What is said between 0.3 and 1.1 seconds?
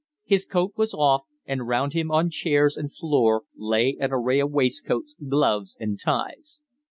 coat was